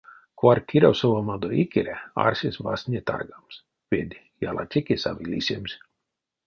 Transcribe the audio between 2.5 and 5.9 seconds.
васня таргамс, ведь ялатеке сави лисемс.